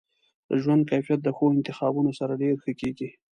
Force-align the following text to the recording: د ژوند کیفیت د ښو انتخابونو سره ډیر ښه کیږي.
د 0.49 0.51
ژوند 0.63 0.83
کیفیت 0.91 1.19
د 1.23 1.29
ښو 1.35 1.45
انتخابونو 1.55 2.11
سره 2.19 2.39
ډیر 2.41 2.55
ښه 2.63 2.71
کیږي. 2.81 3.09